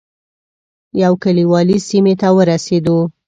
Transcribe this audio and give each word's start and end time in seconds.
یو 1.03 1.13
کلیوالي 1.23 1.77
سیمې 1.89 2.13
ته 2.21 2.27
ورسېدو. 2.35 2.97